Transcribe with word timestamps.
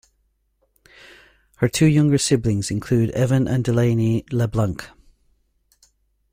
Her 1.57 1.69
two 1.69 1.85
younger 1.85 2.17
siblings 2.17 2.71
include 2.71 3.11
Evan 3.11 3.47
and 3.47 3.63
Delaney 3.63 4.25
LeBlanc. 4.31 4.89